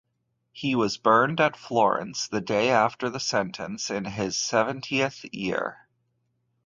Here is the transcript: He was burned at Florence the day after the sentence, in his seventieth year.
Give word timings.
He 0.51 0.73
was 0.73 0.97
burned 0.97 1.39
at 1.39 1.55
Florence 1.55 2.27
the 2.27 2.41
day 2.41 2.71
after 2.71 3.07
the 3.07 3.19
sentence, 3.19 3.91
in 3.91 4.05
his 4.05 4.35
seventieth 4.35 5.25
year. 5.31 5.87